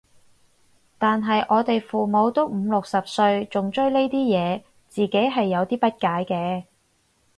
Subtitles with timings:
[0.97, 6.63] 但係我哋父母都五六十歲仲追呢啲嘢，我自己係有啲不解嘅